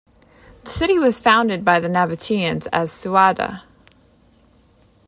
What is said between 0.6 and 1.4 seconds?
The city was